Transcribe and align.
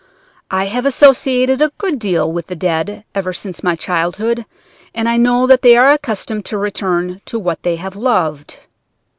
I 0.49 0.65
have 0.65 0.87
associated 0.87 1.61
a 1.61 1.71
good 1.77 1.99
deal 1.99 2.33
with 2.33 2.47
the 2.47 2.55
dead 2.55 3.03
ever 3.13 3.33
since 3.33 3.61
my 3.61 3.75
childhood, 3.75 4.47
and 4.95 5.07
I 5.07 5.15
know 5.15 5.45
that 5.45 5.61
they 5.61 5.77
are 5.77 5.91
accustomed 5.91 6.43
to 6.45 6.57
return 6.57 7.21
to 7.25 7.37
what 7.37 7.61
they 7.61 7.75
have 7.75 7.95
loved. 7.95 8.57